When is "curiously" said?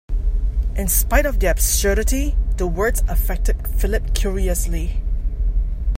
4.15-4.99